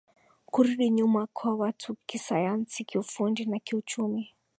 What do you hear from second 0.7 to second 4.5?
nyuma kwa watu kisayansi kiufundi na kiuchumi